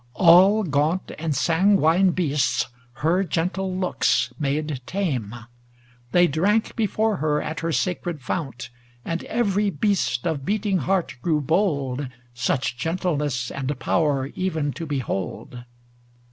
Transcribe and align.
All 0.15 0.63
gauut 0.63 1.11
And 1.19 1.35
sanguine 1.35 2.09
beasts 2.09 2.65
her 3.05 3.23
gentle 3.23 3.77
looks 3.77 4.33
made 4.39 4.81
tame; 4.87 5.35
They 6.11 6.25
drank 6.25 6.75
before 6.75 7.17
her 7.17 7.39
at 7.39 7.59
her 7.59 7.71
sacred 7.71 8.19
fount; 8.19 8.71
And 9.05 9.23
every 9.25 9.69
beast 9.69 10.25
of 10.25 10.43
beating 10.43 10.79
heart 10.79 11.17
grew 11.21 11.39
bold, 11.39 12.07
Such 12.33 12.77
gentleness 12.77 13.51
and 13.51 13.77
power 13.79 14.25
even 14.33 14.73
to 14.73 14.87
behold. 14.87 15.65